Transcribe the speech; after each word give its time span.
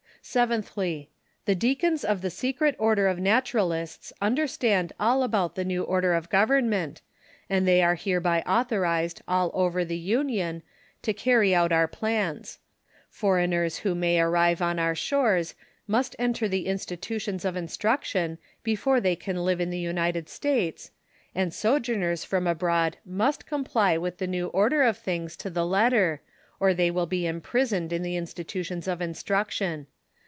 Seventhly— 0.23 1.07
T\\Q 1.47 1.55
deacons 1.55 2.05
of 2.05 2.21
the 2.21 2.29
Secret 2.29 2.75
Order 2.77 3.07
of 3.07 3.17
ISTaturalists 3.17 4.11
understand 4.21 4.93
all 4.99 5.23
about 5.23 5.55
the 5.55 5.65
new 5.65 5.81
order 5.81 6.13
of 6.13 6.29
government, 6.29 7.01
and 7.49 7.67
they 7.67 7.81
are 7.81 7.95
hereby 7.95 8.43
authorized 8.43 9.23
all 9.27 9.49
over 9.55 9.83
the 9.83 9.97
Union 9.97 10.61
to 11.01 11.11
carry 11.11 11.55
out 11.55 11.71
our 11.71 11.87
plans. 11.87 12.59
Foreigners 13.09 13.77
who 13.79 13.95
may 13.95 14.21
arrive 14.21 14.61
on 14.61 14.77
our 14.77 14.93
shores 14.93 15.55
must 15.87 16.15
enter 16.19 16.47
the 16.47 16.67
institutions 16.67 17.43
of 17.43 17.57
instruction 17.57 18.37
before 18.61 19.01
they 19.01 19.15
can 19.15 19.37
live 19.37 19.59
in 19.59 19.71
the 19.71 19.79
United 19.79 20.29
States, 20.29 20.91
and 21.33 21.51
sojourners 21.51 22.23
from 22.23 22.45
abroad 22.45 22.97
must 23.07 23.47
com\AY 23.47 23.97
with 23.97 24.19
the 24.19 24.27
new 24.27 24.49
order 24.49 24.83
of 24.83 24.99
things 24.99 25.35
to 25.35 25.49
the 25.49 25.65
letter, 25.65 26.21
or 26.59 26.75
they 26.75 26.91
will 26.91 27.07
be 27.07 27.25
imprisoned 27.25 27.91
in 27.91 28.03
the 28.03 28.15
institutions 28.15 28.87
of 28.87 29.01
instruction. 29.01 29.87